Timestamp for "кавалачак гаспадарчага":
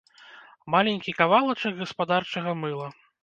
1.19-2.57